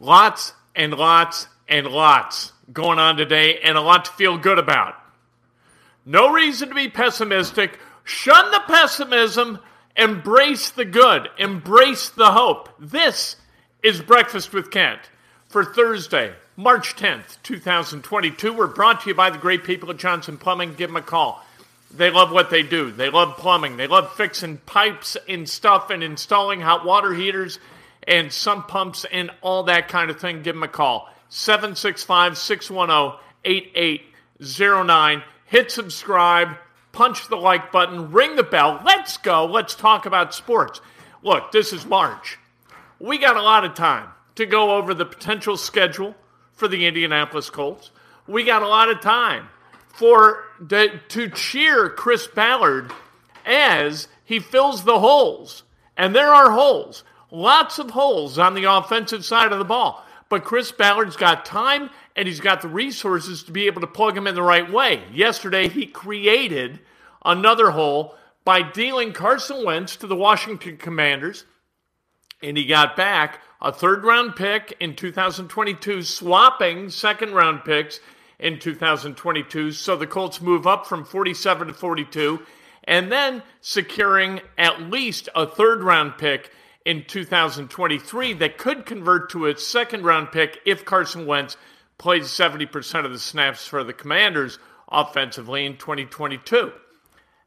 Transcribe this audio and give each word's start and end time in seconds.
Lots 0.00 0.54
and 0.74 0.94
lots 0.94 1.46
and 1.68 1.86
lots 1.86 2.52
going 2.72 2.98
on 2.98 3.16
today, 3.16 3.58
and 3.60 3.76
a 3.76 3.82
lot 3.82 4.06
to 4.06 4.12
feel 4.12 4.38
good 4.38 4.58
about. 4.58 4.94
No 6.06 6.32
reason 6.32 6.70
to 6.70 6.74
be 6.74 6.88
pessimistic. 6.88 7.78
Shun 8.02 8.50
the 8.50 8.62
pessimism, 8.66 9.58
embrace 9.94 10.70
the 10.70 10.86
good, 10.86 11.28
embrace 11.38 12.08
the 12.08 12.32
hope. 12.32 12.70
This 12.78 13.36
is 13.82 14.00
Breakfast 14.00 14.54
with 14.54 14.70
Kent 14.70 15.00
for 15.48 15.64
Thursday, 15.66 16.32
March 16.56 16.96
10th, 16.96 17.36
2022. 17.42 18.54
We're 18.54 18.68
brought 18.68 19.02
to 19.02 19.10
you 19.10 19.14
by 19.14 19.28
the 19.28 19.38
great 19.38 19.64
people 19.64 19.90
at 19.90 19.98
Johnson 19.98 20.38
Plumbing. 20.38 20.74
Give 20.74 20.88
them 20.88 20.96
a 20.96 21.02
call. 21.02 21.44
They 21.94 22.10
love 22.10 22.32
what 22.32 22.48
they 22.48 22.62
do. 22.62 22.90
They 22.90 23.10
love 23.10 23.36
plumbing. 23.36 23.76
They 23.76 23.88
love 23.88 24.14
fixing 24.14 24.58
pipes 24.58 25.16
and 25.28 25.46
stuff 25.48 25.90
and 25.90 26.02
installing 26.02 26.60
hot 26.60 26.86
water 26.86 27.12
heaters 27.12 27.58
and 28.10 28.32
sump 28.32 28.68
pumps 28.68 29.06
and 29.10 29.30
all 29.40 29.62
that 29.62 29.88
kind 29.88 30.10
of 30.10 30.20
thing. 30.20 30.42
Give 30.42 30.54
them 30.54 30.64
a 30.64 30.68
call. 30.68 31.08
765 31.30 32.36
610 32.36 33.18
8809. 33.44 35.22
Hit 35.46 35.70
subscribe, 35.70 36.48
punch 36.92 37.28
the 37.28 37.36
like 37.36 37.72
button, 37.72 38.10
ring 38.10 38.36
the 38.36 38.42
bell. 38.42 38.80
Let's 38.84 39.16
go. 39.16 39.46
Let's 39.46 39.74
talk 39.74 40.06
about 40.06 40.34
sports. 40.34 40.80
Look, 41.22 41.52
this 41.52 41.72
is 41.72 41.86
March. 41.86 42.38
We 42.98 43.18
got 43.18 43.36
a 43.36 43.42
lot 43.42 43.64
of 43.64 43.74
time 43.74 44.08
to 44.34 44.44
go 44.44 44.76
over 44.76 44.92
the 44.92 45.06
potential 45.06 45.56
schedule 45.56 46.14
for 46.52 46.68
the 46.68 46.86
Indianapolis 46.86 47.48
Colts. 47.48 47.90
We 48.26 48.44
got 48.44 48.62
a 48.62 48.68
lot 48.68 48.90
of 48.90 49.00
time 49.00 49.48
for 49.88 50.44
to 50.68 51.30
cheer 51.30 51.88
Chris 51.90 52.26
Ballard 52.26 52.92
as 53.44 54.08
he 54.24 54.38
fills 54.38 54.84
the 54.84 54.98
holes. 54.98 55.62
And 55.96 56.14
there 56.14 56.32
are 56.32 56.50
holes, 56.52 57.04
lots 57.30 57.78
of 57.78 57.90
holes 57.90 58.38
on 58.38 58.54
the 58.54 58.64
offensive 58.64 59.24
side 59.24 59.52
of 59.52 59.58
the 59.58 59.64
ball. 59.64 60.04
But 60.28 60.44
Chris 60.44 60.70
Ballard's 60.70 61.16
got 61.16 61.44
time 61.44 61.90
and 62.14 62.26
he's 62.28 62.40
got 62.40 62.62
the 62.62 62.68
resources 62.68 63.42
to 63.44 63.52
be 63.52 63.66
able 63.66 63.80
to 63.80 63.86
plug 63.86 64.16
him 64.16 64.26
in 64.26 64.34
the 64.34 64.42
right 64.42 64.70
way. 64.70 65.02
Yesterday, 65.12 65.68
he 65.68 65.86
created 65.86 66.80
another 67.24 67.70
hole 67.70 68.14
by 68.44 68.62
dealing 68.62 69.12
Carson 69.12 69.64
Wentz 69.64 69.96
to 69.96 70.06
the 70.06 70.16
Washington 70.16 70.76
Commanders, 70.76 71.44
and 72.42 72.56
he 72.56 72.64
got 72.64 72.96
back 72.96 73.40
a 73.60 73.72
third 73.72 74.04
round 74.04 74.34
pick 74.36 74.74
in 74.80 74.96
2022, 74.96 76.02
swapping 76.02 76.88
second 76.88 77.32
round 77.32 77.64
picks 77.64 78.00
in 78.38 78.58
2022. 78.58 79.72
So 79.72 79.96
the 79.96 80.06
Colts 80.06 80.40
move 80.40 80.66
up 80.66 80.86
from 80.86 81.04
47 81.04 81.68
to 81.68 81.74
42, 81.74 82.40
and 82.84 83.12
then 83.12 83.42
securing 83.60 84.40
at 84.56 84.82
least 84.82 85.28
a 85.34 85.46
third 85.46 85.82
round 85.82 86.16
pick 86.18 86.50
in 86.84 87.04
2023 87.06 88.32
that 88.34 88.58
could 88.58 88.86
convert 88.86 89.30
to 89.30 89.46
a 89.46 89.56
second 89.58 90.04
round 90.04 90.32
pick 90.32 90.60
if 90.64 90.84
Carson 90.84 91.26
Wentz 91.26 91.56
plays 91.98 92.24
70% 92.24 93.04
of 93.04 93.12
the 93.12 93.18
snaps 93.18 93.66
for 93.66 93.84
the 93.84 93.92
Commanders 93.92 94.58
offensively 94.90 95.66
in 95.66 95.76
2022. 95.76 96.72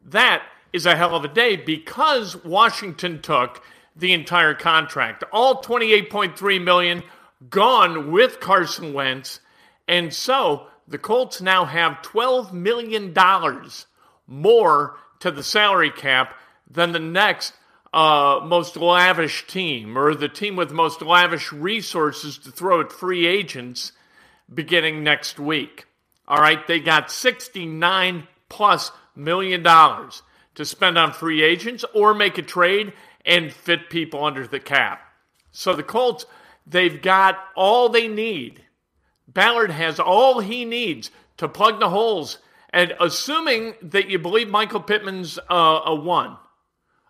That 0.06 0.44
is 0.72 0.86
a 0.86 0.96
hell 0.96 1.16
of 1.16 1.26
a 1.26 1.28
day 1.28 1.56
because 1.56 2.36
Washington 2.44 3.22
took 3.22 3.64
the 3.96 4.14
entire 4.14 4.54
contract. 4.54 5.24
All 5.32 5.62
28.3 5.62 6.64
million 6.64 7.04
gone 7.50 8.12
with 8.12 8.40
Carson 8.40 8.94
Wentz. 8.94 9.40
And 9.88 10.14
so 10.14 10.68
the 10.88 10.98
Colts 10.98 11.42
now 11.42 11.66
have 11.66 12.02
12 12.02 12.54
million 12.54 13.14
dollars 13.14 13.86
more 14.28 14.98
to 15.20 15.32
the 15.32 15.44
salary 15.44 15.92
cap 15.92 16.36
than 16.70 16.92
the 16.92 17.00
next 17.00 17.54
uh, 17.94 18.42
most 18.44 18.76
lavish 18.76 19.46
team 19.48 19.98
or 19.98 20.16
the 20.16 20.28
team 20.28 20.56
with 20.56 20.72
most 20.72 21.02
lavish 21.02 21.54
resources 21.54 22.38
to 22.40 22.52
throw 22.52 22.82
at 22.82 22.92
free 22.92 23.28
agents 23.28 23.92
beginning 24.52 25.04
next 25.04 25.40
week. 25.40 25.86
All 26.28 26.38
right, 26.38 26.66
they 26.68 26.80
got 26.80 27.12
69 27.12 28.28
plus 28.50 28.92
million 29.16 29.62
dollars 29.62 30.24
to 30.56 30.66
spend 30.66 30.98
on 30.98 31.14
free 31.14 31.44
agents 31.44 31.86
or 31.94 32.14
make 32.14 32.38
a 32.38 32.42
trade 32.42 32.94
and 33.26 33.54
fit 33.54 33.90
people 33.90 34.24
under 34.26 34.48
the 34.48 34.60
cap. 34.60 35.02
So 35.52 35.74
the 35.76 35.84
Colts, 35.84 36.26
they've 36.66 37.02
got 37.02 37.38
all 37.56 37.90
they 37.90 38.08
need. 38.08 38.64
Ballard 39.28 39.72
has 39.72 40.00
all 40.00 40.40
he 40.40 40.66
needs 40.66 41.12
to 41.38 41.48
plug 41.48 41.80
the 41.80 41.90
holes. 41.90 42.40
And 42.70 42.94
assuming 43.00 43.76
that 43.84 44.10
you 44.10 44.18
believe 44.18 44.50
Michael 44.50 44.80
Pittman's 44.80 45.38
uh, 45.50 45.82
a 45.86 45.96
one, 45.96 46.38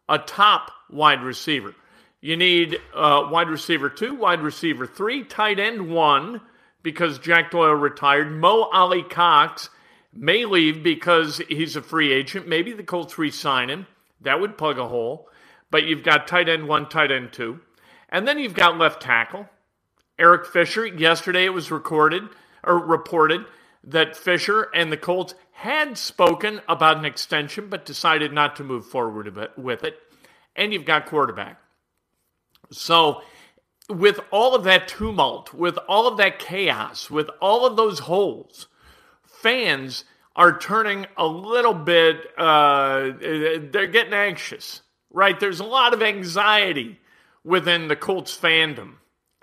a 0.08 0.18
top 0.19 0.72
wide 0.90 1.24
receiver, 1.24 1.74
you 2.22 2.38
need 2.38 2.78
uh, 2.96 3.28
wide 3.30 3.50
receiver 3.50 3.90
two, 3.90 4.16
wide 4.16 4.41
receiver 4.41 4.88
three, 4.88 5.24
tight 5.24 5.59
end 5.59 5.90
one, 5.90 6.41
because 6.81 7.19
Jack 7.19 7.52
Doyle 7.52 7.74
retired. 7.74 8.31
Mo 8.31 8.69
Alie-Cox 8.72 9.69
may 10.14 10.46
leave 10.46 10.84
because 10.84 11.41
he's 11.50 11.75
a 11.75 11.81
free 11.81 12.12
agent. 12.12 12.47
Maybe 12.47 12.74
the 12.74 12.84
Colts 12.84 13.18
re 13.18 13.31
sign 13.31 13.69
him. 13.69 13.88
That 14.22 14.40
would 14.40 14.58
plug 14.58 14.78
a 14.78 14.88
hole. 14.88 15.30
But 15.72 15.86
you've 15.86 16.03
got 16.03 16.28
tight 16.28 16.50
end 16.50 16.68
one, 16.68 16.88
tight 16.88 17.12
end 17.12 17.34
two. 17.34 17.59
And 18.09 18.28
then 18.28 18.38
you've 18.38 18.53
got 18.53 18.78
left 18.78 19.02
tackle. 19.02 19.50
Eric 20.20 20.46
Fisher, 20.46 20.85
yesterday 20.85 21.46
it 21.46 21.53
was 21.53 21.72
recorded 21.72 22.23
or 22.64 22.78
reported 22.78 23.46
that 23.84 24.16
Fisher 24.16 24.70
and 24.76 24.91
the 24.91 24.97
Colts 24.97 25.34
had 25.53 25.97
spoken 25.97 26.61
about 26.67 26.97
an 26.97 27.05
extension 27.05 27.70
but 27.70 27.85
decided 27.85 28.34
not 28.34 28.55
to 28.58 28.64
move 28.64 28.85
forward 28.85 29.34
with 29.55 29.84
it. 29.84 29.97
And 30.55 30.73
you've 30.73 30.85
got 30.85 31.05
quarterback. 31.05 31.59
So, 32.72 33.22
with 33.90 34.20
all 34.32 34.55
of 34.55 34.64
that 34.64 34.88
tumult, 34.88 35.53
with 35.53 35.78
all 35.88 36.08
of 36.08 36.17
that 36.17 36.40
chaos, 36.40 37.09
with 37.09 37.29
all 37.41 37.66
of 37.66 37.76
those 37.76 38.00
holes, 38.00 38.67
fans 39.26 40.05
are 40.35 40.58
turning 40.58 41.05
a 41.17 41.28
little 41.28 41.73
bit, 41.73 42.17
uh, 42.38 43.11
they're 43.20 43.88
getting 43.88 44.14
anxious, 44.14 44.82
right? 45.11 45.40
There's 45.40 45.59
a 45.59 45.66
lot 45.66 45.94
of 45.94 46.02
anxiety 46.02 47.00
within 47.44 47.88
the 47.88 47.96
Colts 47.96 48.35
fandom. 48.35 48.94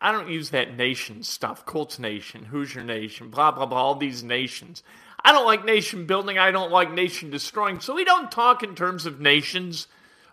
I 0.00 0.12
don't 0.12 0.30
use 0.30 0.50
that 0.50 0.76
nation 0.76 1.22
stuff, 1.22 1.66
Colts 1.66 1.98
Nation, 1.98 2.44
Hoosier 2.44 2.82
Nation, 2.82 3.28
blah, 3.28 3.50
blah, 3.50 3.66
blah, 3.66 3.78
all 3.78 3.94
these 3.94 4.24
nations. 4.24 4.82
I 5.24 5.32
don't 5.32 5.46
like 5.46 5.64
nation 5.64 6.06
building. 6.06 6.38
I 6.38 6.50
don't 6.50 6.70
like 6.70 6.92
nation 6.92 7.30
destroying. 7.30 7.80
So 7.80 7.94
we 7.94 8.04
don't 8.04 8.30
talk 8.30 8.62
in 8.62 8.74
terms 8.74 9.06
of 9.06 9.20
nations. 9.20 9.86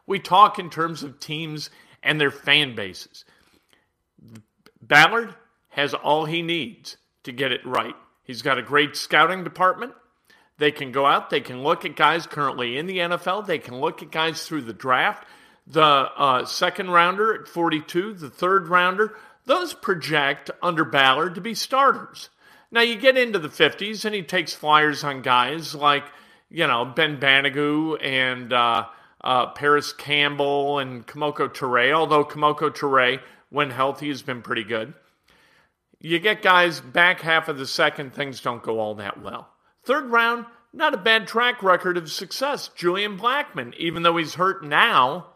We 0.06 0.20
talk 0.20 0.60
in 0.60 0.70
terms 0.70 1.04
of 1.04 1.20
teams 1.20 1.70
and 2.02 2.20
their 2.20 2.32
fan 2.32 2.76
bases. 2.76 3.26
Ballard 4.82 5.36
has 5.70 5.94
all 5.94 6.26
he 6.26 6.42
needs 6.42 6.98
to 7.24 7.32
get 7.32 7.52
it 7.52 7.66
right. 7.66 7.96
He's 8.24 8.42
got 8.42 8.58
a 8.58 8.64
great 8.64 8.96
scouting 8.96 9.44
department. 9.44 9.94
They 10.58 10.72
can 10.72 10.92
go 10.92 11.06
out, 11.06 11.30
they 11.30 11.40
can 11.40 11.62
look 11.62 11.86
at 11.86 11.96
guys 11.96 12.26
currently 12.26 12.78
in 12.78 12.88
the 12.88 12.98
NFL, 12.98 13.46
they 13.46 13.60
can 13.60 13.80
look 13.80 14.02
at 14.02 14.12
guys 14.12 14.44
through 14.44 14.64
the 14.64 14.74
draft. 14.74 15.28
The 15.68 15.82
uh, 15.84 16.46
second 16.46 16.90
rounder 16.92 17.34
at 17.34 17.48
42, 17.48 18.14
the 18.14 18.30
third 18.30 18.70
rounder, 18.70 19.16
those 19.46 19.74
project 19.74 20.50
under 20.64 20.84
Ballard 20.84 21.36
to 21.36 21.42
be 21.42 21.54
starters. 21.54 22.30
Now 22.72 22.82
you 22.82 22.96
get 22.96 23.18
into 23.18 23.40
the 23.40 23.50
50s 23.50 24.04
and 24.06 24.14
he 24.14 24.24
takes 24.24 24.54
flyers 24.54 25.04
on 25.04 25.22
guys 25.22 25.74
like, 25.74 26.04
you 26.50 26.68
know, 26.68 26.86
Ben 26.86 27.20
Banogu 27.20 27.98
and 28.04 28.52
uh, 28.52 28.88
uh, 29.22 29.48
Parris 29.48 29.94
Campbell 29.94 30.80
and 30.80 31.06
Kemoko 31.08 31.50
Turay, 31.50 31.94
although 31.94 32.26
Kemoko 32.26 32.70
Turay, 32.70 33.22
when 33.50 33.70
healthy, 33.70 34.10
has 34.10 34.22
been 34.22 34.42
pretty 34.42 34.64
good. 34.64 34.94
You 36.00 36.20
get 36.20 36.42
guys 36.42 36.80
back 36.80 37.22
half 37.22 37.48
of 37.48 37.58
the 37.58 37.66
second, 37.66 38.14
things 38.14 38.42
don't 38.42 38.62
go 38.62 38.80
all 38.80 38.96
that 38.96 39.22
well. 39.22 39.50
Third 39.84 40.10
round, 40.12 40.46
not 40.74 40.94
a 40.94 40.98
bad 40.98 41.28
track 41.28 41.64
record 41.64 41.98
of 41.98 42.12
success. 42.12 42.68
Julian 42.76 43.18
Blackmon, 43.18 43.74
even 43.78 44.04
though 44.04 44.18
he's 44.18 44.36
hurt 44.36 44.64
now, 44.64 45.28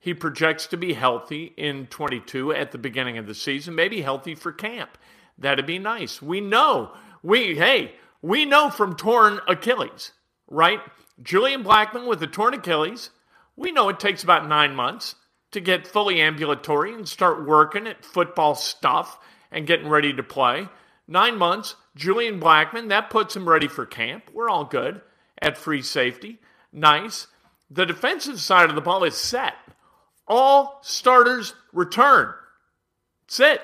he 0.00 0.14
projects 0.14 0.66
to 0.68 0.76
be 0.76 0.94
healthy 0.94 1.52
in 1.56 1.86
22 1.86 2.52
at 2.52 2.72
the 2.72 2.78
beginning 2.78 3.18
of 3.18 3.26
the 3.26 3.34
season, 3.34 3.74
maybe 3.74 4.02
healthy 4.02 4.34
for 4.34 4.50
camp. 4.50 4.98
That'd 5.38 5.66
be 5.66 5.78
nice. 5.78 6.22
We 6.22 6.40
know, 6.40 6.92
we, 7.22 7.56
hey, 7.56 7.94
we 8.20 8.44
know 8.44 8.70
from 8.70 8.96
torn 8.96 9.40
Achilles, 9.48 10.12
right? 10.48 10.80
Julian 11.22 11.64
Blackmon 11.64 12.06
with 12.06 12.22
a 12.22 12.26
torn 12.26 12.54
Achilles, 12.54 13.10
we 13.56 13.72
know 13.72 13.88
it 13.88 14.00
takes 14.00 14.22
about 14.22 14.48
nine 14.48 14.74
months 14.74 15.16
to 15.52 15.60
get 15.60 15.86
fully 15.86 16.20
ambulatory 16.20 16.94
and 16.94 17.08
start 17.08 17.46
working 17.46 17.86
at 17.86 18.04
football 18.04 18.54
stuff 18.54 19.18
and 19.50 19.66
getting 19.66 19.88
ready 19.88 20.12
to 20.12 20.22
play. 20.22 20.68
Nine 21.06 21.36
months, 21.36 21.76
Julian 21.94 22.40
Blackmon, 22.40 22.88
that 22.88 23.10
puts 23.10 23.36
him 23.36 23.48
ready 23.48 23.68
for 23.68 23.84
camp. 23.84 24.30
We're 24.32 24.48
all 24.48 24.64
good 24.64 25.02
at 25.40 25.58
free 25.58 25.82
safety. 25.82 26.38
Nice. 26.72 27.26
The 27.70 27.84
defensive 27.84 28.40
side 28.40 28.70
of 28.70 28.74
the 28.74 28.80
ball 28.80 29.04
is 29.04 29.16
set. 29.16 29.54
All 30.26 30.78
starters 30.82 31.54
return. 31.72 32.32
That's 33.26 33.40
it. 33.40 33.60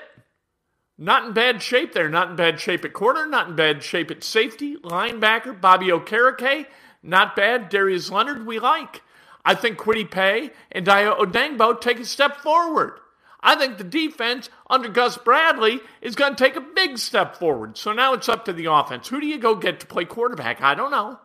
Not 1.01 1.25
in 1.25 1.33
bad 1.33 1.63
shape 1.63 1.93
there. 1.93 2.09
Not 2.09 2.31
in 2.31 2.35
bad 2.35 2.59
shape 2.59 2.83
at 2.83 2.91
corner. 2.91 3.25
Not 3.25 3.47
in 3.47 3.55
bad 3.55 3.81
shape 3.81 4.11
at 4.11 4.21
safety. 4.21 4.75
Linebacker, 4.75 5.59
Bobby 5.59 5.87
Okereke. 5.87 6.65
Not 7.01 7.37
bad. 7.37 7.69
Darius 7.69 8.11
Leonard, 8.11 8.45
we 8.45 8.59
like. 8.59 9.01
I 9.45 9.55
think 9.55 9.77
Kwity 9.77 10.11
Paye 10.11 10.51
and 10.69 10.85
Dayo 10.85 11.17
Odeyingbo 11.17 11.79
take 11.79 12.01
a 12.01 12.05
step 12.05 12.37
forward. 12.41 12.99
I 13.39 13.55
think 13.55 13.77
the 13.77 13.85
defense 13.85 14.49
under 14.69 14.89
Gus 14.89 15.17
Bradley 15.17 15.79
is 16.01 16.15
going 16.15 16.35
to 16.35 16.43
take 16.43 16.57
a 16.57 16.61
big 16.75 16.97
step 16.97 17.37
forward. 17.37 17.77
So 17.77 17.93
now 17.93 18.11
it's 18.13 18.27
up 18.27 18.43
to 18.45 18.53
the 18.53 18.65
offense. 18.65 19.07
Who 19.07 19.21
do 19.21 19.25
you 19.27 19.37
go 19.37 19.55
get 19.55 19.79
to 19.79 19.87
play 19.87 20.03
quarterback? 20.03 20.61
I 20.61 20.75
don't 20.75 20.91
know. 20.91 21.17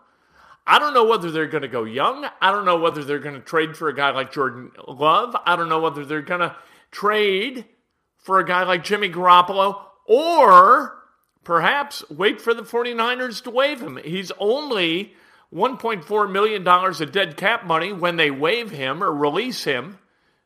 I 0.65 0.79
don't 0.79 0.95
know 0.95 1.05
whether 1.05 1.33
they're 1.33 1.49
going 1.49 1.63
to 1.63 1.69
go 1.69 1.83
young. 1.83 2.25
I 2.41 2.53
don't 2.53 2.65
know 2.65 2.79
whether 2.79 3.03
they're 3.03 3.19
going 3.19 3.35
to 3.35 3.41
trade 3.41 3.77
for 3.77 3.89
a 3.89 3.95
guy 3.95 4.11
like 4.11 4.33
Jordan 4.33 4.71
Love. 4.87 5.37
I 5.45 5.57
don't 5.57 5.69
know 5.69 5.81
whether 5.81 6.05
they're 6.05 6.23
going 6.23 6.41
to 6.41 6.55
trade 6.93 7.65
for 8.25 8.41
a 8.41 8.45
guy 8.45 8.65
like 8.65 8.83
Jimmy 8.83 9.11
Garoppolo 9.11 9.83
or 10.07 10.97
perhaps 11.45 12.03
wait 12.11 12.41
for 12.41 12.55
the 12.55 12.63
49ers 12.63 13.43
to 13.45 13.51
waive 13.51 13.83
him. 13.83 13.99
He's 14.03 14.33
only 14.39 15.13
$1.4 15.55 16.33
million 16.33 16.67
of 16.67 17.13
dead 17.13 17.37
cap 17.37 17.67
money 17.67 17.93
when 17.93 18.17
they 18.17 18.31
waive 18.31 18.71
him 18.71 19.05
or 19.05 19.13
release 19.13 19.65
him 19.65 19.99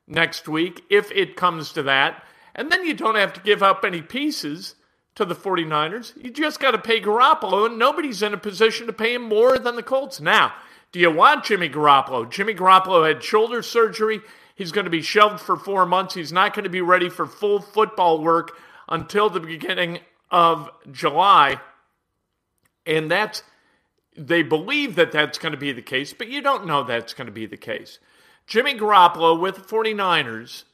next 0.08 0.48
week, 0.48 0.82
if 0.90 1.12
it 1.12 1.36
comes 1.36 1.72
to 1.72 1.84
that. 1.84 2.24
And 2.52 2.70
then 2.70 2.84
you 2.84 2.94
don't 2.94 3.14
have 3.14 3.32
to 3.34 3.40
give 3.40 3.62
up 3.62 3.84
any 3.84 4.02
pieces 4.02 4.74
to 5.14 5.24
the 5.24 5.36
49ers. 5.36 6.12
You 6.22 6.30
just 6.30 6.58
got 6.58 6.72
to 6.72 6.78
pay 6.78 7.00
Garoppolo, 7.00 7.66
and 7.66 7.78
nobody's 7.78 8.22
in 8.22 8.34
a 8.34 8.38
position 8.38 8.88
to 8.88 8.92
pay 8.92 9.14
him 9.14 9.22
more 9.22 9.56
than 9.56 9.76
the 9.76 9.82
Colts. 9.84 10.20
Now, 10.20 10.52
do 10.90 10.98
you 10.98 11.12
want 11.12 11.44
Jimmy 11.44 11.68
Garoppolo? 11.68 12.28
Jimmy 12.28 12.54
Garoppolo 12.54 13.06
had 13.06 13.22
shoulder 13.22 13.62
surgery. 13.62 14.20
He's 14.58 14.72
going 14.72 14.86
to 14.86 14.90
be 14.90 15.02
shelved 15.02 15.38
for 15.38 15.56
four 15.56 15.86
months. 15.86 16.14
He's 16.14 16.32
not 16.32 16.52
going 16.52 16.64
to 16.64 16.68
be 16.68 16.80
ready 16.80 17.08
for 17.08 17.26
full 17.26 17.60
football 17.60 18.20
work 18.20 18.58
until 18.88 19.30
the 19.30 19.38
beginning 19.38 20.00
of 20.32 20.68
July. 20.90 21.60
And 22.84 23.08
that's, 23.08 23.44
they 24.16 24.42
believe 24.42 24.96
that 24.96 25.12
that's 25.12 25.38
going 25.38 25.52
to 25.52 25.58
be 25.58 25.70
the 25.70 25.80
case, 25.80 26.12
but 26.12 26.26
you 26.26 26.42
don't 26.42 26.66
know 26.66 26.82
that's 26.82 27.14
going 27.14 27.28
to 27.28 27.32
be 27.32 27.46
the 27.46 27.56
case. 27.56 28.00
Jimmy 28.48 28.74
Garoppolo 28.74 29.38
with 29.38 29.54
the 29.54 29.60
49ers 29.60 30.64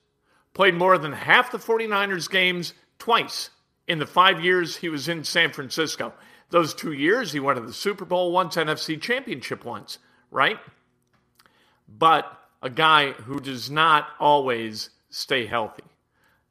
played 0.54 0.74
more 0.74 0.96
than 0.96 1.12
half 1.12 1.52
the 1.52 1.58
49ers 1.58 2.30
games 2.30 2.72
twice 2.98 3.50
in 3.86 3.98
the 3.98 4.06
five 4.06 4.42
years 4.42 4.76
he 4.76 4.88
was 4.88 5.10
in 5.10 5.24
San 5.24 5.52
Francisco. 5.52 6.14
Those 6.48 6.72
two 6.72 6.92
years, 6.92 7.32
he 7.32 7.40
went 7.40 7.58
to 7.58 7.66
the 7.66 7.74
Super 7.74 8.06
Bowl 8.06 8.32
once, 8.32 8.56
NFC 8.56 8.98
Championship 8.98 9.62
once, 9.62 9.98
right? 10.30 10.58
But 11.86 12.40
a 12.64 12.70
guy 12.70 13.12
who 13.12 13.38
does 13.40 13.70
not 13.70 14.08
always 14.18 14.88
stay 15.10 15.46
healthy. 15.46 15.84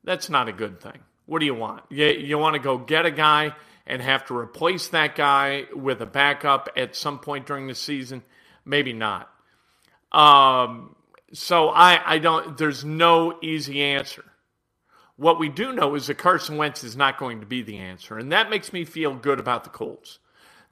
That's 0.04 0.30
not 0.30 0.48
a 0.48 0.54
good 0.54 0.80
thing. 0.80 1.00
What 1.26 1.40
do 1.40 1.46
you 1.46 1.56
want? 1.56 1.84
You, 1.90 2.06
you 2.06 2.38
want 2.38 2.54
to 2.54 2.60
go 2.60 2.78
get 2.78 3.08
a 3.08 3.12
guy 3.12 3.56
and 3.88 4.02
have 4.02 4.26
to 4.28 4.38
replace 4.38 4.90
that 4.90 5.16
guy 5.16 5.66
with 5.76 6.02
a 6.02 6.06
backup 6.06 6.70
at 6.78 6.96
some 6.96 7.18
point 7.18 7.48
during 7.48 7.68
the 7.68 7.76
season? 7.76 8.22
Maybe 8.64 8.94
not. 8.94 9.28
Um, 10.12 10.96
so 11.34 11.70
I, 11.70 12.00
I 12.06 12.20
don't, 12.20 12.58
there's 12.58 12.86
no 12.86 13.40
easy 13.42 13.82
answer. 13.82 14.24
What 15.16 15.40
we 15.40 15.50
do 15.50 15.74
know 15.74 15.96
is 15.96 16.08
that 16.08 16.20
Carson 16.20 16.58
Wentz 16.58 16.84
is 16.84 16.96
not 16.96 17.18
going 17.18 17.40
to 17.40 17.46
be 17.48 17.64
the 17.64 17.78
answer. 17.78 18.20
And 18.20 18.32
that 18.32 18.52
makes 18.52 18.72
me 18.72 18.86
feel 18.86 19.16
good 19.16 19.40
about 19.40 19.64
the 19.64 19.72
Colts. 19.72 20.20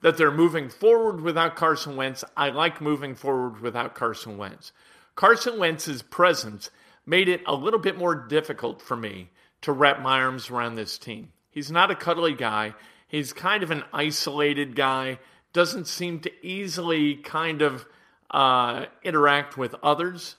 That 0.02 0.16
they're 0.16 0.30
moving 0.30 0.68
forward 0.68 1.20
without 1.20 1.56
Carson 1.56 1.96
Wentz. 1.96 2.24
I 2.36 2.50
like 2.50 2.80
moving 2.80 3.14
forward 3.16 3.60
without 3.60 3.94
Carson 3.94 4.36
Wentz. 4.36 4.72
Carson 5.14 5.58
Wentz's 5.58 6.02
presence 6.02 6.70
made 7.04 7.28
it 7.28 7.42
a 7.46 7.54
little 7.54 7.80
bit 7.80 7.98
more 7.98 8.14
difficult 8.14 8.80
for 8.80 8.96
me 8.96 9.30
to 9.62 9.72
wrap 9.72 10.00
my 10.00 10.20
arms 10.20 10.50
around 10.50 10.74
this 10.74 10.98
team. 10.98 11.32
He's 11.50 11.70
not 11.70 11.90
a 11.90 11.96
cuddly 11.96 12.34
guy. 12.34 12.74
He's 13.08 13.32
kind 13.32 13.62
of 13.62 13.70
an 13.70 13.84
isolated 13.92 14.74
guy, 14.74 15.18
doesn't 15.52 15.86
seem 15.86 16.20
to 16.20 16.46
easily 16.46 17.16
kind 17.16 17.60
of 17.60 17.84
uh, 18.30 18.86
interact 19.02 19.58
with 19.58 19.74
others. 19.82 20.36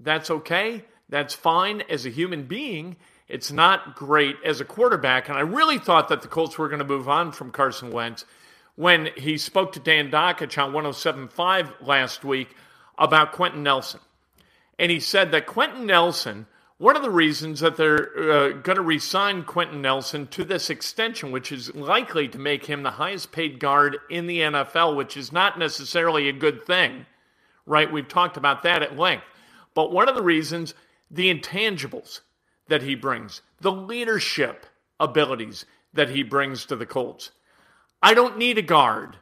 That's 0.00 0.30
okay. 0.30 0.84
That's 1.08 1.34
fine 1.34 1.82
as 1.82 2.04
a 2.04 2.10
human 2.10 2.44
being. 2.44 2.96
It's 3.28 3.52
not 3.52 3.94
great 3.94 4.36
as 4.44 4.60
a 4.60 4.64
quarterback. 4.64 5.28
And 5.28 5.38
I 5.38 5.42
really 5.42 5.78
thought 5.78 6.08
that 6.08 6.22
the 6.22 6.28
Colts 6.28 6.58
were 6.58 6.68
going 6.68 6.80
to 6.80 6.84
move 6.84 7.08
on 7.08 7.30
from 7.30 7.52
Carson 7.52 7.90
Wentz 7.90 8.24
when 8.74 9.10
he 9.16 9.38
spoke 9.38 9.72
to 9.72 9.80
Dan 9.80 10.10
Dakich 10.10 10.62
on 10.62 10.72
107.5 10.72 11.86
last 11.86 12.24
week 12.24 12.54
about 12.98 13.32
Quenton 13.32 13.62
Nelson. 13.62 14.00
And 14.78 14.90
he 14.90 15.00
said 15.00 15.30
that 15.32 15.46
Quenton 15.46 15.86
Nelson, 15.86 16.46
one 16.78 16.96
of 16.96 17.02
the 17.02 17.10
reasons 17.10 17.60
that 17.60 17.76
they're 17.76 18.18
uh, 18.18 18.48
going 18.50 18.76
to 18.76 18.82
resign 18.82 19.44
Quenton 19.44 19.80
Nelson 19.80 20.26
to 20.28 20.44
this 20.44 20.68
extension, 20.68 21.30
which 21.30 21.50
is 21.50 21.74
likely 21.74 22.28
to 22.28 22.38
make 22.38 22.66
him 22.66 22.82
the 22.82 22.90
highest 22.92 23.32
paid 23.32 23.58
guard 23.58 23.98
in 24.10 24.26
the 24.26 24.40
NFL, 24.40 24.96
which 24.96 25.16
is 25.16 25.32
not 25.32 25.58
necessarily 25.58 26.28
a 26.28 26.32
good 26.32 26.62
thing, 26.62 27.06
right? 27.64 27.90
We've 27.90 28.08
talked 28.08 28.36
about 28.36 28.62
that 28.64 28.82
at 28.82 28.98
length. 28.98 29.24
But 29.74 29.92
one 29.92 30.08
of 30.08 30.14
the 30.14 30.22
reasons, 30.22 30.74
the 31.10 31.32
intangibles 31.32 32.20
that 32.68 32.82
he 32.82 32.94
brings, 32.94 33.42
the 33.60 33.72
leadership 33.72 34.66
abilities 35.00 35.64
that 35.92 36.10
he 36.10 36.22
brings 36.22 36.66
to 36.66 36.76
the 36.76 36.86
Colts. 36.86 37.30
I 38.02 38.14
don't 38.14 38.38
need 38.38 38.58
a 38.58 38.62
guard 38.62 39.16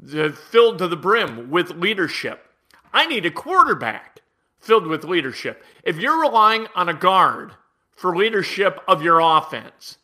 filled 0.00 0.78
to 0.78 0.88
the 0.88 0.96
brim 0.96 1.50
with 1.50 1.70
leadership. 1.70 2.47
I 2.92 3.06
need 3.06 3.26
a 3.26 3.30
quarterback 3.30 4.20
filled 4.60 4.86
with 4.86 5.04
leadership. 5.04 5.62
If 5.84 5.98
you're 5.98 6.20
relying 6.20 6.66
on 6.74 6.88
a 6.88 6.94
guard 6.94 7.52
for 7.92 8.16
leadership 8.16 8.80
of 8.86 9.02
your 9.02 9.20
offense, 9.20 9.98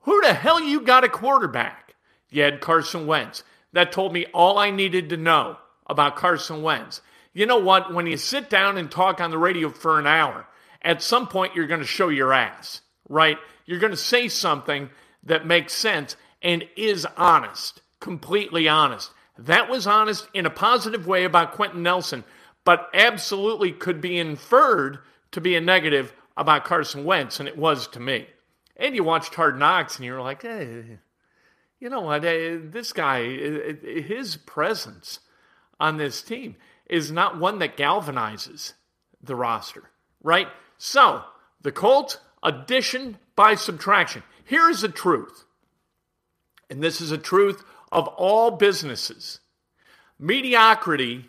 who 0.00 0.20
the 0.22 0.34
hell 0.34 0.60
you 0.60 0.80
got 0.80 1.04
a 1.04 1.08
quarterback? 1.08 1.94
You 2.30 2.42
had 2.42 2.60
Carson 2.60 3.06
Wentz. 3.06 3.42
That 3.72 3.92
told 3.92 4.12
me 4.12 4.26
all 4.34 4.58
I 4.58 4.70
needed 4.70 5.10
to 5.10 5.16
know 5.16 5.56
about 5.86 6.16
Carson 6.16 6.62
Wentz 6.62 7.00
you 7.32 7.46
know 7.46 7.58
what? 7.58 7.94
When 7.94 8.06
you 8.06 8.16
sit 8.16 8.50
down 8.50 8.76
and 8.76 8.90
talk 8.90 9.20
on 9.20 9.30
the 9.30 9.38
radio 9.38 9.70
for 9.70 9.98
an 9.98 10.06
hour, 10.06 10.46
at 10.82 11.02
some 11.02 11.28
point 11.28 11.54
you're 11.54 11.66
going 11.66 11.80
to 11.80 11.86
show 11.86 12.08
your 12.08 12.32
ass, 12.32 12.80
right? 13.08 13.38
You're 13.66 13.78
going 13.78 13.92
to 13.92 13.96
say 13.96 14.28
something 14.28 14.90
that 15.24 15.46
makes 15.46 15.72
sense 15.72 16.16
and 16.42 16.64
is 16.76 17.06
honest, 17.16 17.82
completely 18.00 18.68
honest. 18.68 19.10
That 19.46 19.70
was 19.70 19.86
honest 19.86 20.28
in 20.34 20.44
a 20.44 20.50
positive 20.50 21.06
way 21.06 21.24
about 21.24 21.52
Quenton 21.52 21.82
Nelson, 21.82 22.24
but 22.64 22.90
absolutely 22.92 23.72
could 23.72 24.00
be 24.00 24.18
inferred 24.18 24.98
to 25.32 25.40
be 25.40 25.56
a 25.56 25.60
negative 25.60 26.12
about 26.36 26.64
Carson 26.64 27.04
Wentz, 27.04 27.40
and 27.40 27.48
it 27.48 27.56
was 27.56 27.86
to 27.88 28.00
me. 28.00 28.26
And 28.76 28.94
you 28.94 29.02
watched 29.02 29.34
Hard 29.34 29.58
Knocks, 29.58 29.96
and 29.96 30.04
you're 30.04 30.20
like, 30.20 30.42
hey, 30.42 30.98
you 31.78 31.88
know 31.88 32.02
what? 32.02 32.24
Eh, 32.24 32.58
this 32.62 32.92
guy, 32.92 33.22
eh, 33.22 33.72
eh, 33.82 34.02
his 34.02 34.36
presence 34.36 35.20
on 35.78 35.96
this 35.96 36.22
team 36.22 36.56
is 36.86 37.10
not 37.10 37.38
one 37.38 37.60
that 37.60 37.78
galvanizes 37.78 38.74
the 39.22 39.34
roster, 39.34 39.90
right? 40.22 40.48
So, 40.76 41.24
the 41.62 41.72
Colts, 41.72 42.18
addition 42.42 43.16
by 43.36 43.54
subtraction. 43.54 44.22
Here 44.44 44.68
is 44.68 44.82
the 44.82 44.88
truth. 44.88 45.44
and 46.68 46.82
this 46.82 47.00
is 47.00 47.10
a 47.10 47.18
truth 47.18 47.64
of 47.92 48.06
all 48.08 48.50
businesses 48.52 49.40
mediocrity 50.18 51.24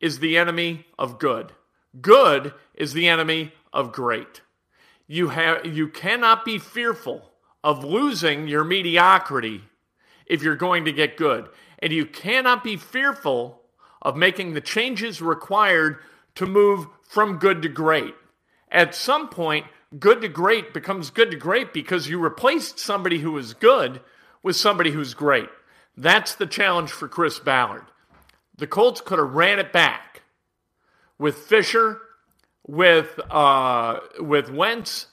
is 0.00 0.18
the 0.18 0.36
enemy 0.36 0.86
of 0.98 1.18
good, 1.18 1.52
good 2.00 2.54
is 2.74 2.92
the 2.92 3.08
enemy 3.08 3.52
of 3.72 3.92
great. 3.92 4.40
You, 5.08 5.28
have, 5.30 5.66
you 5.66 5.88
cannot 5.88 6.44
be 6.44 6.58
fearful 6.58 7.30
of 7.62 7.84
losing 7.84 8.48
your 8.48 8.64
mediocrity 8.64 9.62
if 10.26 10.42
you're 10.42 10.56
going 10.56 10.84
to 10.84 10.92
get 10.92 11.16
good. 11.16 11.48
And 11.78 11.92
you 11.92 12.06
cannot 12.06 12.64
be 12.64 12.76
fearful 12.76 13.60
of 14.02 14.16
making 14.16 14.54
the 14.54 14.60
changes 14.60 15.20
required 15.20 15.98
to 16.36 16.46
move 16.46 16.86
from 17.02 17.38
good 17.38 17.62
to 17.62 17.68
great. 17.68 18.14
At 18.70 18.94
some 18.94 19.28
point, 19.28 19.66
good 19.98 20.20
to 20.22 20.28
great 20.28 20.74
becomes 20.74 21.10
good 21.10 21.30
to 21.30 21.36
great 21.36 21.72
because 21.72 22.08
you 22.08 22.18
replaced 22.18 22.78
somebody 22.78 23.18
who 23.18 23.32
was 23.32 23.54
good 23.54 24.00
with 24.42 24.56
somebody 24.56 24.90
who's 24.90 25.14
great. 25.14 25.48
That's 25.96 26.34
the 26.34 26.46
challenge 26.46 26.90
for 26.90 27.08
Chris 27.08 27.38
Ballard. 27.38 27.86
The 28.58 28.66
Colts 28.66 29.00
could 29.00 29.18
have 29.18 29.34
ran 29.34 29.58
it 29.58 29.72
back 29.72 30.22
with 31.18 31.36
Fisher, 31.36 32.00
with 32.66 33.18
uh, 33.30 34.00
with 34.20 34.50
Wentz, 34.50 35.06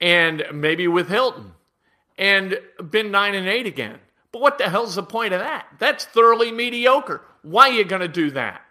and 0.00 0.44
maybe 0.52 0.88
with 0.88 1.08
Hilton, 1.08 1.52
and 2.18 2.58
been 2.90 3.10
nine 3.10 3.34
and 3.34 3.48
eight 3.48 3.66
again. 3.66 3.98
But 4.32 4.42
what 4.42 4.58
the 4.58 4.68
hell's 4.68 4.96
the 4.96 5.02
point 5.02 5.32
of 5.32 5.40
that? 5.40 5.66
That's 5.78 6.04
thoroughly 6.04 6.50
mediocre. 6.50 7.22
Why 7.42 7.68
are 7.68 7.72
you 7.72 7.84
going 7.84 8.02
to 8.02 8.08
do 8.08 8.30
that? 8.32 8.62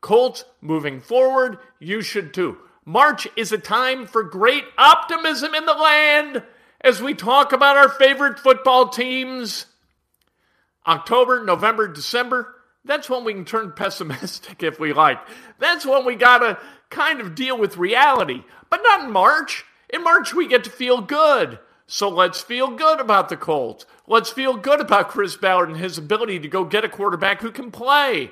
Colts 0.00 0.44
moving 0.60 1.00
forward, 1.00 1.58
you 1.78 2.00
should 2.00 2.32
too. 2.32 2.58
March 2.84 3.26
is 3.36 3.52
a 3.52 3.58
time 3.58 4.06
for 4.06 4.22
great 4.22 4.64
optimism 4.76 5.54
in 5.54 5.64
the 5.64 5.74
land 5.74 6.42
as 6.80 7.02
we 7.02 7.14
talk 7.14 7.52
about 7.52 7.76
our 7.76 7.88
favorite 7.88 8.38
football 8.38 8.88
teams. 8.88 9.66
October, 10.86 11.44
November, 11.44 11.88
December, 11.88 12.54
that's 12.84 13.08
when 13.08 13.24
we 13.24 13.32
can 13.32 13.44
turn 13.44 13.72
pessimistic 13.76 14.62
if 14.62 14.78
we 14.78 14.92
like. 14.92 15.18
That's 15.58 15.86
when 15.86 16.04
we 16.04 16.16
got 16.16 16.38
to 16.38 16.58
kind 16.90 17.20
of 17.20 17.34
deal 17.34 17.58
with 17.58 17.76
reality. 17.76 18.44
But 18.70 18.80
not 18.82 19.04
in 19.04 19.10
March. 19.10 19.64
In 19.90 20.02
March, 20.02 20.34
we 20.34 20.48
get 20.48 20.64
to 20.64 20.70
feel 20.70 21.00
good. 21.00 21.58
So 21.86 22.08
let's 22.08 22.40
feel 22.40 22.70
good 22.70 22.98
about 23.00 23.28
the 23.28 23.36
Colts. 23.36 23.84
Let's 24.06 24.30
feel 24.30 24.56
good 24.56 24.80
about 24.80 25.10
Chris 25.10 25.36
Ballard 25.36 25.68
and 25.68 25.78
his 25.78 25.98
ability 25.98 26.40
to 26.40 26.48
go 26.48 26.64
get 26.64 26.84
a 26.84 26.88
quarterback 26.88 27.40
who 27.40 27.50
can 27.50 27.70
play, 27.70 28.30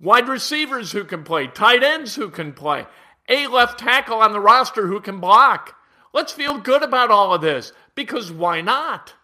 wide 0.00 0.28
receivers 0.28 0.92
who 0.92 1.04
can 1.04 1.22
play, 1.22 1.48
tight 1.48 1.82
ends 1.82 2.14
who 2.14 2.30
can 2.30 2.52
play, 2.52 2.86
a 3.28 3.46
left 3.46 3.78
tackle 3.78 4.20
on 4.20 4.32
the 4.32 4.40
roster 4.40 4.86
who 4.86 5.00
can 5.00 5.20
block. 5.20 5.76
Let's 6.14 6.32
feel 6.32 6.58
good 6.58 6.82
about 6.82 7.10
all 7.10 7.34
of 7.34 7.42
this 7.42 7.72
because 7.94 8.32
why 8.32 8.62
not? 8.62 9.14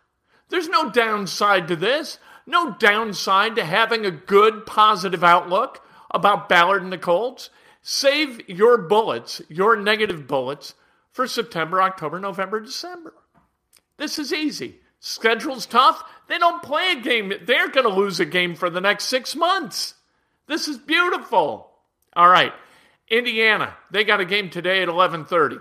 There's 0.50 0.68
no 0.68 0.90
downside 0.90 1.68
to 1.68 1.76
this, 1.76 2.18
no 2.46 2.72
downside 2.72 3.56
to 3.56 3.64
having 3.64 4.04
a 4.04 4.10
good, 4.10 4.66
positive 4.66 5.24
outlook 5.24 5.84
about 6.10 6.48
Ballard 6.48 6.82
and 6.82 6.92
the 6.92 6.98
Colts. 6.98 7.50
Save 7.82 8.48
your 8.48 8.78
bullets, 8.78 9.42
your 9.48 9.76
negative 9.76 10.26
bullets, 10.26 10.74
for 11.12 11.26
September, 11.26 11.80
October, 11.80 12.18
November, 12.18 12.60
December. 12.60 13.14
This 13.96 14.18
is 14.18 14.32
easy. 14.32 14.80
Schedule's 15.00 15.66
tough. 15.66 16.02
They 16.28 16.38
don't 16.38 16.62
play 16.62 16.92
a 16.92 17.00
game. 17.00 17.32
They're 17.42 17.68
going 17.68 17.86
to 17.86 17.94
lose 17.94 18.20
a 18.20 18.24
game 18.24 18.54
for 18.54 18.70
the 18.70 18.80
next 18.80 19.04
six 19.04 19.36
months. 19.36 19.94
This 20.46 20.66
is 20.66 20.78
beautiful. 20.78 21.70
All 22.16 22.28
right. 22.28 22.52
Indiana, 23.08 23.76
they 23.90 24.02
got 24.02 24.20
a 24.20 24.24
game 24.24 24.50
today 24.50 24.82
at 24.82 24.88
11:30. 24.88 25.60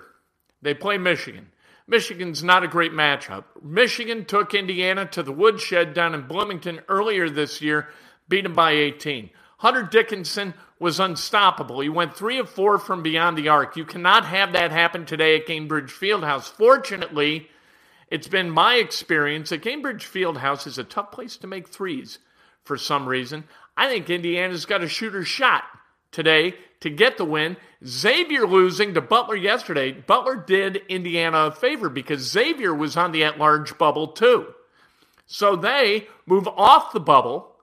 They 0.62 0.74
play 0.74 0.98
Michigan. 0.98 1.52
Michigan's 1.88 2.44
not 2.44 2.64
a 2.64 2.68
great 2.68 2.94
matchup. 2.94 3.44
Michigan 3.62 4.26
took 4.26 4.54
Indiana 4.54 5.06
to 5.08 5.24
the 5.24 5.32
woodshed 5.32 5.94
down 5.94 6.14
in 6.14 6.28
Bloomington 6.28 6.82
earlier 6.88 7.30
this 7.30 7.62
year, 7.62 7.90
beat 8.30 8.44
them 8.44 8.54
by 8.54 8.72
18. 8.72 9.30
Hunter 9.58 9.84
Dickinson 9.84 10.54
was 10.80 11.00
unstoppable. 11.00 11.80
He 11.80 11.90
went 11.90 12.16
three 12.16 12.38
of 12.38 12.50
four 12.50 12.78
from 12.78 13.04
beyond 13.04 13.38
the 13.38 13.50
arc. 13.50 13.78
You 13.78 13.86
cannot 13.86 14.26
have 14.26 14.54
that 14.54 14.72
happen 14.72 15.06
today 15.06 15.38
at 15.38 15.48
Gainbridge 15.48 15.90
Fieldhouse. 15.90 16.52
Fortunately, 16.52 17.50
it's 18.10 18.28
been 18.28 18.50
my 18.50 18.76
experience 18.76 19.50
that 19.50 19.64
Gainbridge 19.64 20.04
Fieldhouse 20.04 20.68
is 20.68 20.78
a 20.78 20.84
tough 20.84 21.12
place 21.12 21.38
to 21.38 21.48
make 21.48 21.70
threes 21.70 22.20
for 22.64 22.78
some 22.78 23.08
reason. 23.08 23.46
I 23.76 23.88
think 23.88 24.10
Indiana's 24.10 24.66
got 24.66 24.84
a 24.84 24.90
shooter 24.90 25.24
shot 25.24 25.64
today 26.14 26.56
to 26.80 26.90
get 26.90 27.18
the 27.18 27.26
win. 27.26 27.58
Xavier 27.86 28.48
losing 28.48 28.94
to 28.94 29.02
Butler 29.02 29.36
yesterday. 29.36 29.92
Butler 29.92 30.36
did 30.36 30.82
Indiana 30.88 31.48
a 31.48 31.52
favor 31.52 31.90
because 31.90 32.22
Xavier 32.22 32.74
was 32.74 32.96
on 32.96 33.12
the 33.12 33.26
at 33.26 33.38
large 33.38 33.78
bubble 33.78 34.08
too. 34.08 34.48
So 35.26 35.56
they 35.56 36.08
move 36.26 36.48
off 36.48 36.94
the 36.94 37.00
bubble 37.00 37.56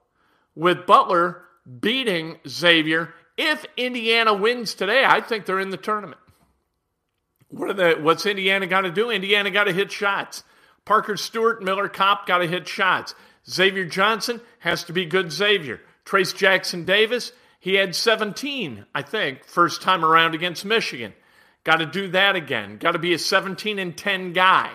with 0.55 0.85
Butler 0.85 1.43
beating 1.79 2.37
Xavier. 2.47 3.13
If 3.37 3.65
Indiana 3.77 4.33
wins 4.33 4.73
today, 4.75 5.03
I 5.05 5.21
think 5.21 5.45
they're 5.45 5.59
in 5.59 5.69
the 5.69 5.77
tournament. 5.77 6.19
What 7.49 7.75
the, 7.75 7.97
what's 7.99 8.25
Indiana 8.25 8.67
got 8.67 8.81
to 8.81 8.91
do? 8.91 9.09
Indiana 9.09 9.51
got 9.51 9.65
to 9.65 9.73
hit 9.73 9.91
shots. 9.91 10.43
Parker 10.85 11.17
Stewart, 11.17 11.61
Miller 11.63 11.89
Kopp 11.89 12.25
got 12.25 12.39
to 12.39 12.47
hit 12.47 12.67
shots. 12.67 13.13
Xavier 13.49 13.85
Johnson 13.85 14.41
has 14.59 14.83
to 14.85 14.93
be 14.93 15.05
good 15.05 15.31
Xavier. 15.31 15.81
Trayce 16.05 16.35
Jackson-Davis, 16.35 17.31
he 17.61 17.75
had 17.75 17.95
17, 17.95 18.87
I 18.93 19.03
think, 19.03 19.45
first 19.45 19.83
time 19.83 20.03
around 20.03 20.33
against 20.33 20.65
Michigan. 20.65 21.13
Got 21.63 21.77
to 21.77 21.85
do 21.85 22.07
that 22.07 22.35
again. 22.35 22.77
Got 22.79 22.93
to 22.93 22.99
be 22.99 23.13
a 23.13 23.19
17 23.19 23.77
and 23.77 23.95
10 23.95 24.33
guy. 24.33 24.71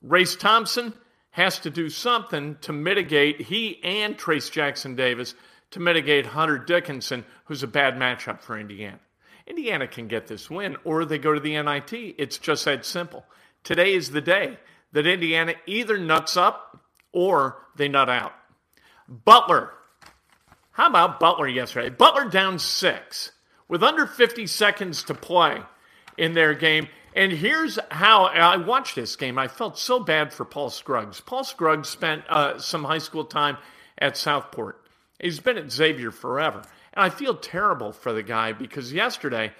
Race 0.00 0.36
Thompson 0.36 0.94
has 1.32 1.58
to 1.58 1.70
do 1.70 1.90
something 1.90 2.56
to 2.60 2.72
mitigate, 2.72 3.40
he 3.40 3.82
and 3.82 4.16
Trayce 4.16 4.48
Jackson-Davis, 4.48 5.34
to 5.72 5.80
mitigate 5.80 6.26
Hunter 6.26 6.56
Dickinson, 6.56 7.24
who's 7.46 7.64
a 7.64 7.66
bad 7.66 7.96
matchup 7.96 8.42
for 8.42 8.56
Indiana. 8.56 9.00
Indiana 9.48 9.88
can 9.88 10.06
get 10.06 10.28
this 10.28 10.48
win, 10.48 10.76
or 10.84 11.04
they 11.04 11.18
go 11.18 11.34
to 11.34 11.40
the 11.40 11.60
NIT. 11.60 11.92
It's 12.16 12.38
just 12.38 12.64
that 12.66 12.86
simple. 12.86 13.24
Today 13.64 13.94
is 13.94 14.12
the 14.12 14.20
day 14.20 14.56
that 14.92 15.04
Indiana 15.04 15.54
either 15.66 15.98
nuts 15.98 16.36
up 16.36 16.80
or 17.10 17.56
they 17.74 17.88
nut 17.88 18.08
out. 18.08 18.34
Butler 19.08 19.72
how 20.78 20.86
about 20.86 21.18
Butler 21.18 21.48
yesterday? 21.48 21.88
Butler 21.88 22.30
down 22.30 22.60
six 22.60 23.32
with 23.66 23.82
under 23.82 24.06
50 24.06 24.46
seconds 24.46 25.02
to 25.02 25.14
play 25.14 25.60
in 26.16 26.34
their 26.34 26.54
game. 26.54 26.86
And 27.16 27.32
here's 27.32 27.80
how 27.90 28.26
I 28.26 28.58
watched 28.58 28.94
this 28.94 29.16
game. 29.16 29.38
I 29.38 29.48
felt 29.48 29.76
so 29.76 29.98
bad 29.98 30.32
for 30.32 30.44
Paul 30.44 30.70
Scruggs. 30.70 31.20
Paul 31.20 31.42
Scruggs 31.42 31.88
spent 31.88 32.22
uh, 32.28 32.60
some 32.60 32.84
high 32.84 32.98
school 32.98 33.24
time 33.24 33.56
at 33.98 34.16
Southport. 34.16 34.80
He's 35.20 35.40
been 35.40 35.58
at 35.58 35.72
Xavier 35.72 36.12
forever. 36.12 36.62
And 36.92 37.04
I 37.04 37.10
feel 37.10 37.34
terrible 37.34 37.90
for 37.90 38.12
the 38.12 38.22
guy 38.22 38.52
because 38.52 38.92
yesterday, 38.92 39.52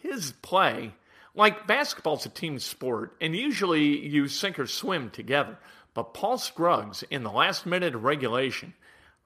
his 0.00 0.32
play, 0.40 0.94
like 1.34 1.66
basketball's 1.66 2.24
a 2.24 2.30
team 2.30 2.58
sport, 2.60 3.14
and 3.20 3.36
usually 3.36 4.06
you 4.08 4.26
sink 4.26 4.58
or 4.58 4.66
swim 4.66 5.10
together. 5.10 5.58
But 5.92 6.14
Paul 6.14 6.38
Scruggs, 6.38 7.04
in 7.10 7.24
the 7.24 7.30
last 7.30 7.66
minute 7.66 7.94
of 7.94 8.04
regulation, 8.04 8.72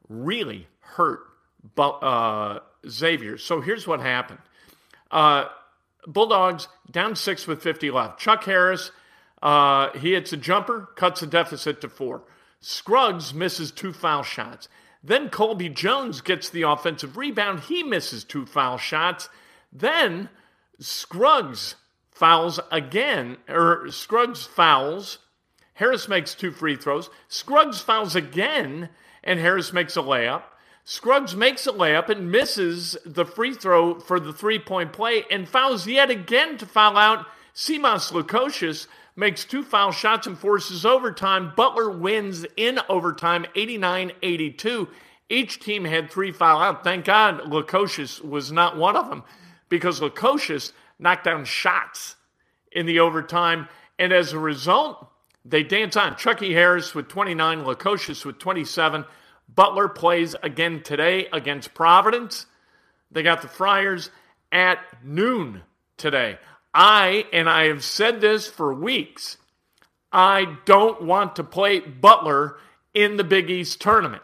really 0.09 0.67
hurt 0.95 1.21
uh, 1.79 2.61
Xavier. 2.89 3.39
So 3.39 3.61
here's 3.61 3.87
what 3.87 4.01
happened 4.01 4.41
uh, 5.11 5.45
Bulldogs 6.07 6.69
down 6.91 7.17
six 7.17 7.47
with 7.47 7.63
50 7.63 7.91
left. 7.91 8.19
Chuck 8.19 8.45
Harris, 8.45 8.91
uh, 9.43 9.91
he 9.99 10.13
hits 10.13 10.33
a 10.33 10.37
jumper, 10.37 10.89
cuts 10.97 11.21
the 11.21 11.27
deficit 11.27 11.81
to 11.81 11.89
four. 11.89 12.23
Scruggs 12.61 13.33
misses 13.33 13.71
two 13.71 13.93
foul 13.93 14.23
shots. 14.23 14.69
Then 15.03 15.31
Colby 15.31 15.69
Jones 15.71 16.21
gets 16.21 16.51
the 16.51 16.63
offensive 16.63 17.17
rebound. 17.17 17.61
He 17.61 17.83
misses 17.83 18.23
two 18.23 18.45
foul 18.45 18.77
shots. 18.77 19.31
Then 19.73 20.29
Scruggs 20.79 21.77
fouls 22.11 22.61
again, 22.71 23.39
or 23.49 23.91
Scruggs 23.91 24.45
fouls. 24.45 25.19
Harris 25.75 26.07
makes 26.09 26.35
two 26.35 26.51
free 26.51 26.77
throws. 26.77 27.09
Scruggs 27.29 27.81
fouls 27.81 28.15
again, 28.15 28.91
and 29.25 29.41
Harris 29.41 29.73
makes 29.73 29.97
a 29.97 30.03
layup. 30.03 30.43
Scruggs 30.85 31.37
makes 31.37 31.67
a 31.67 31.73
layup 31.73 32.09
and 32.09 32.31
misses 32.31 32.97
the 33.05 33.25
free 33.25 33.55
throw 33.55 34.01
for 34.01 34.19
the 34.19 34.33
three 34.33 34.59
point 34.59 34.93
play 34.93 35.25
and 35.31 35.49
fouls 35.49 35.87
yet 35.87 36.11
again 36.11 36.57
to 36.59 36.67
foul 36.67 36.97
out. 36.97 37.27
Simas 37.55 38.13
Lukosius 38.13 38.87
makes 39.17 39.45
two 39.45 39.63
foul 39.63 39.93
shots 39.93 40.27
and 40.27 40.39
forces 40.39 40.87
overtime. 40.87 41.53
Butler 41.57 41.91
wins 41.91 42.47
in 42.57 42.81
overtime 42.89 43.47
89 43.55 44.13
82. 44.23 44.89
Each 45.29 45.61
team 45.61 45.85
had 45.85 46.11
three 46.11 46.33
foul 46.33 46.61
out. 46.61 46.83
Thank 46.83 47.05
God 47.05 47.43
Lukosius 47.43 48.25
was 48.25 48.51
not 48.51 48.77
one 48.77 48.97
of 48.97 49.09
them 49.09 49.23
because 49.69 50.01
Lukosius 50.01 50.73
knocked 50.99 51.25
down 51.25 51.45
shots 51.45 52.17
in 52.73 52.87
the 52.87 53.01
overtime. 53.01 53.69
And 53.99 54.13
as 54.13 54.33
a 54.33 54.39
result, 54.39 55.07
they 55.45 55.63
dance 55.63 55.97
on. 55.97 56.17
Chucky 56.17 56.53
Harris 56.53 56.95
with 56.95 57.09
29, 57.09 57.65
Lukosius 57.65 58.25
with 58.25 58.39
27. 58.39 59.05
Butler 59.55 59.89
plays 59.89 60.37
again 60.43 60.83
today 60.83 61.27
against 61.33 61.75
Providence. 61.75 62.47
They 63.11 63.23
got 63.23 63.43
the 63.43 63.49
Friars 63.49 64.11
at 64.53 64.79
noon 65.05 65.63
today. 65.97 66.39
I, 66.73 67.27
and 67.33 67.49
I 67.49 67.65
have 67.65 67.83
said 67.83 68.21
this 68.21 68.47
for 68.47 68.73
weeks, 68.73 69.39
I 70.13 70.57
don't 70.65 71.03
want 71.03 71.37
to 71.37 71.45
play 71.45 71.81
Butler 71.81 72.59
in 72.95 73.17
the 73.17 73.25
Big 73.25 73.51
East 73.51 73.81
tournament. 73.81 74.23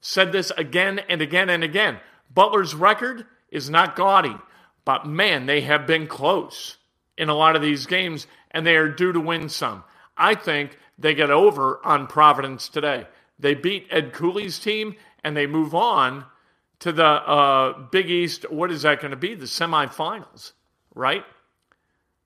Said 0.00 0.32
this 0.32 0.50
again 0.56 1.00
and 1.08 1.20
again 1.20 1.48
and 1.48 1.62
again. 1.62 1.98
Butler's 2.32 2.74
record 2.74 3.26
is 3.50 3.70
not 3.70 3.96
gaudy, 3.96 4.36
but 4.84 5.06
man, 5.06 5.46
they 5.46 5.60
have 5.62 5.86
been 5.86 6.06
close 6.06 6.76
in 7.16 7.28
a 7.28 7.34
lot 7.34 7.56
of 7.56 7.62
these 7.62 7.86
games, 7.86 8.26
and 8.50 8.66
they 8.66 8.76
are 8.76 8.88
due 8.88 9.12
to 9.12 9.20
win 9.20 9.48
some. 9.48 9.84
I 10.16 10.34
think 10.34 10.78
they 10.98 11.14
get 11.14 11.30
over 11.30 11.80
on 11.84 12.06
Providence 12.06 12.68
today. 12.68 13.06
They 13.42 13.54
beat 13.54 13.88
Ed 13.90 14.12
Cooley's 14.12 14.60
team, 14.60 14.94
and 15.22 15.36
they 15.36 15.46
move 15.46 15.74
on 15.74 16.24
to 16.78 16.92
the 16.92 17.04
uh, 17.04 17.78
Big 17.90 18.08
East. 18.08 18.50
What 18.50 18.70
is 18.70 18.82
that 18.82 19.00
going 19.00 19.10
to 19.10 19.16
be? 19.16 19.34
The 19.34 19.46
semifinals, 19.46 20.52
right? 20.94 21.24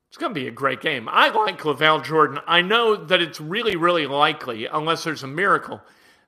It's 0.08 0.18
going 0.18 0.34
to 0.34 0.40
be 0.40 0.46
a 0.46 0.52
great 0.52 0.82
game. 0.82 1.08
I 1.10 1.30
like 1.30 1.58
LaVall 1.60 2.04
Jordan. 2.04 2.40
I 2.46 2.60
know 2.60 2.96
that 2.96 3.22
it's 3.22 3.40
really, 3.40 3.76
really 3.76 4.06
likely, 4.06 4.66
unless 4.66 5.04
there's 5.04 5.22
a 5.22 5.26
miracle, 5.26 5.80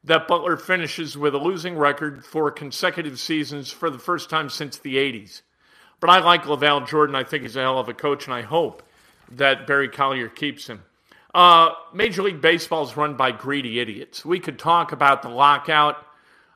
that 0.05 0.27
Butler 0.27 0.57
finishes 0.57 1.19
with 1.19 1.35
a 1.35 1.39
losing 1.39 1.77
record 1.77 2.25
for 2.25 2.51
consecutive 2.51 3.21
seasons 3.21 3.71
for 3.71 3.91
the 3.91 3.99
first 3.99 4.31
time 4.31 4.49
since 4.49 4.79
the 4.79 4.97
80s. 4.97 5.43
But 6.01 6.09
I 6.09 6.21
like 6.21 6.45
LaVall 6.45 6.89
Jordan. 6.89 7.15
I 7.15 7.25
think 7.25 7.43
he's 7.43 7.57
a 7.57 7.61
hell 7.61 7.79
of 7.79 7.91
a 7.91 7.95
coach, 7.95 8.25
and 8.25 8.33
I 8.33 8.43
hope 8.43 8.83
that 9.31 9.67
Barry 9.67 9.89
Collier 9.89 10.29
keeps 10.29 10.67
him. 10.67 10.83
Uh, 11.39 11.73
Major 11.95 12.23
League 12.25 12.41
Baseball 12.41 12.83
is 12.83 12.97
run 12.97 13.15
by 13.15 13.31
greedy 13.31 13.79
idiots. 13.79 14.25
We 14.25 14.41
could 14.41 14.59
talk 14.59 14.91
about 14.91 15.23
the 15.23 15.29
lockout 15.29 15.97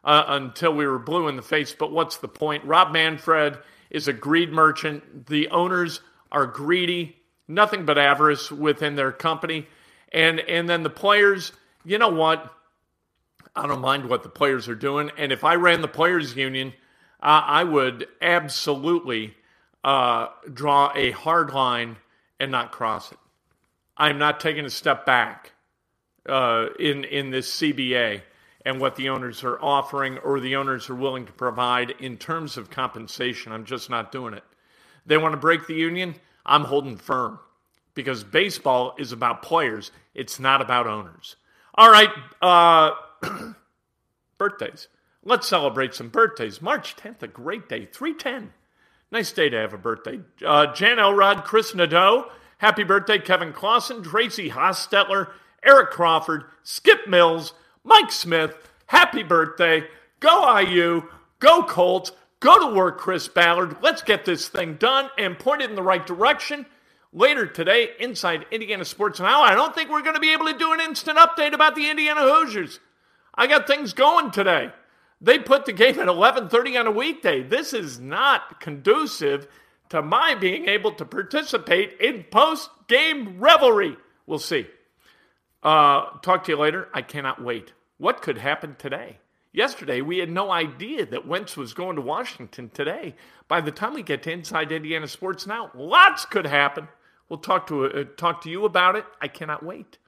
uh, 0.02 0.24
until 0.26 0.74
we 0.74 0.88
were 0.88 0.98
blue 0.98 1.28
in 1.28 1.36
the 1.36 1.42
face, 1.42 1.72
but 1.72 1.92
what's 1.92 2.16
the 2.16 2.26
point? 2.26 2.64
Rob 2.64 2.92
Manfred 2.92 3.58
is 3.90 4.08
a 4.08 4.12
greed 4.12 4.50
merchant. 4.50 5.28
The 5.28 5.46
owners 5.50 6.00
are 6.32 6.46
greedy 6.46 7.14
nothing 7.46 7.84
but 7.84 7.96
avarice 7.96 8.50
within 8.50 8.96
their 8.96 9.12
company. 9.12 9.68
And 10.12 10.40
and 10.40 10.68
then 10.68 10.82
the 10.82 10.90
players, 10.90 11.52
you 11.84 11.98
know 11.98 12.08
what? 12.08 12.52
I 13.54 13.68
don't 13.68 13.82
mind 13.82 14.08
what 14.08 14.24
the 14.24 14.30
players 14.30 14.68
are 14.68 14.74
doing. 14.74 15.12
And 15.16 15.30
if 15.30 15.44
I 15.44 15.54
ran 15.54 15.82
the 15.82 15.86
players 15.86 16.34
union, 16.34 16.72
uh, 17.22 17.42
I 17.46 17.62
would 17.62 18.08
absolutely 18.20 19.36
uh, 19.84 20.26
draw 20.52 20.90
a 20.92 21.12
hard 21.12 21.52
line 21.52 21.98
and 22.40 22.50
not 22.50 22.72
cross 22.72 23.12
it. 23.12 23.18
I'm 23.96 24.18
not 24.18 24.40
taking 24.40 24.64
a 24.64 24.70
step 24.70 25.06
back 25.06 25.52
uh, 26.28 26.66
in 26.78 27.04
in 27.04 27.30
this 27.30 27.56
CBA 27.56 28.22
and 28.64 28.80
what 28.80 28.96
the 28.96 29.08
owners 29.08 29.42
are 29.44 29.60
offering 29.60 30.18
or 30.18 30.40
the 30.40 30.56
owners 30.56 30.88
are 30.88 30.94
willing 30.94 31.26
to 31.26 31.32
provide 31.32 31.90
in 31.98 32.16
terms 32.16 32.56
of 32.56 32.70
compensation. 32.70 33.52
I'm 33.52 33.64
just 33.64 33.90
not 33.90 34.12
doing 34.12 34.34
it. 34.34 34.44
They 35.04 35.16
want 35.16 35.32
to 35.32 35.38
break 35.38 35.66
the 35.66 35.74
union. 35.74 36.14
I'm 36.46 36.64
holding 36.64 36.96
firm 36.96 37.38
because 37.94 38.24
baseball 38.24 38.94
is 38.98 39.12
about 39.12 39.42
players, 39.42 39.90
it's 40.14 40.40
not 40.40 40.62
about 40.62 40.86
owners. 40.86 41.36
All 41.74 41.90
right, 41.90 42.10
uh, 42.40 42.92
birthdays. 44.38 44.88
Let's 45.24 45.46
celebrate 45.46 45.94
some 45.94 46.08
birthdays. 46.08 46.60
March 46.60 46.96
10th, 46.96 47.22
a 47.22 47.28
great 47.28 47.68
day. 47.68 47.86
310. 47.86 48.52
Nice 49.12 49.30
day 49.30 49.48
to 49.48 49.56
have 49.56 49.72
a 49.72 49.78
birthday. 49.78 50.20
Uh, 50.44 50.72
Jan 50.72 50.98
Elrod, 50.98 51.44
Chris 51.44 51.74
Nadeau, 51.74 52.30
happy 52.62 52.84
birthday. 52.84 53.18
Kevin 53.18 53.52
Clausen, 53.52 54.02
Tracy 54.02 54.48
Hostetler, 54.48 55.32
Eric 55.64 55.90
Crawford, 55.90 56.44
Skip 56.62 57.08
Mills, 57.08 57.52
Mike 57.84 58.12
Smith, 58.12 58.54
happy 58.86 59.24
birthday. 59.24 59.84
Go 60.20 60.58
IU, 60.58 61.02
go 61.40 61.64
Colts, 61.64 62.12
go 62.38 62.70
to 62.70 62.74
work, 62.74 62.98
Chris 62.98 63.26
Ballard. 63.26 63.76
Let's 63.82 64.02
get 64.02 64.24
this 64.24 64.48
thing 64.48 64.76
done 64.76 65.10
and 65.18 65.38
point 65.38 65.62
it 65.62 65.70
in 65.70 65.76
the 65.76 65.82
right 65.82 66.06
direction. 66.06 66.64
Later 67.12 67.46
today, 67.46 67.90
inside 67.98 68.46
Indiana 68.50 68.84
Sports 68.86 69.20
Now, 69.20 69.42
I 69.42 69.54
don't 69.54 69.74
think 69.74 69.90
we're 69.90 70.00
going 70.00 70.14
to 70.14 70.20
be 70.20 70.32
able 70.32 70.46
to 70.46 70.56
do 70.56 70.72
an 70.72 70.80
instant 70.80 71.18
update 71.18 71.52
about 71.52 71.74
the 71.74 71.90
Indiana 71.90 72.22
Hoosiers. 72.22 72.80
I 73.34 73.48
got 73.48 73.66
things 73.66 73.92
going 73.92 74.30
today. 74.30 74.70
They 75.20 75.38
put 75.38 75.66
the 75.66 75.72
game 75.72 75.98
at 75.98 76.06
11:30 76.06 76.80
on 76.80 76.86
a 76.86 76.90
weekday. 76.90 77.42
This 77.42 77.72
is 77.72 78.00
not 78.00 78.60
conducive 78.60 79.46
to 79.92 80.00
my 80.00 80.34
being 80.34 80.68
able 80.68 80.92
to 80.92 81.04
participate 81.04 82.00
in 82.00 82.24
post-game 82.30 83.38
revelry. 83.38 83.94
We'll 84.26 84.38
see. 84.38 84.66
Uh, 85.62 86.06
talk 86.22 86.44
to 86.44 86.52
you 86.52 86.58
later. 86.58 86.88
I 86.94 87.02
cannot 87.02 87.44
wait. 87.44 87.74
What 87.98 88.22
could 88.22 88.38
happen 88.38 88.74
today? 88.78 89.18
Yesterday, 89.52 90.00
we 90.00 90.16
had 90.16 90.30
no 90.30 90.50
idea 90.50 91.04
that 91.04 91.28
Wentz 91.28 91.58
was 91.58 91.74
going 91.74 91.96
to 91.96 92.02
Washington 92.02 92.70
today. 92.72 93.14
By 93.48 93.60
the 93.60 93.70
time 93.70 93.92
we 93.92 94.02
get 94.02 94.22
to 94.22 94.32
Inside 94.32 94.72
Indiana 94.72 95.06
Sports 95.06 95.46
Now, 95.46 95.70
lots 95.74 96.24
could 96.24 96.46
happen. 96.46 96.88
We'll 97.28 97.40
talk 97.40 97.66
to 97.66 97.84
uh, 97.84 98.04
talk 98.16 98.42
to 98.44 98.50
you 98.50 98.64
about 98.64 98.96
it. 98.96 99.04
I 99.20 99.28
cannot 99.28 99.62
wait. 99.62 99.98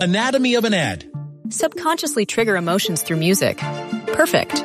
Anatomy 0.00 0.54
of 0.54 0.64
an 0.64 0.72
ad. 0.72 1.10
Subconsciously 1.50 2.24
trigger 2.24 2.56
emotions 2.56 3.02
through 3.02 3.18
music. 3.18 3.58
Perfect. 4.06 4.64